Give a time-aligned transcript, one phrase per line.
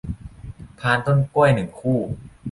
[0.79, 1.99] พานต้นกล้วย หนึ่ง คู่